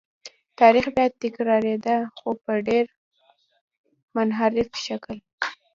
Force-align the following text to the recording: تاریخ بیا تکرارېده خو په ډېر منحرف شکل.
تاریخ 0.59 0.85
بیا 0.95 1.07
تکرارېده 1.21 1.95
خو 2.17 2.29
په 2.43 2.53
ډېر 2.67 2.85
منحرف 4.15 4.69
شکل. 4.85 5.17